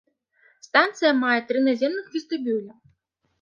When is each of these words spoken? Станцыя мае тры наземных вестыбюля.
Станцыя 0.67 1.11
мае 1.23 1.35
тры 1.51 1.61
наземных 1.67 2.09
вестыбюля. 2.15 2.73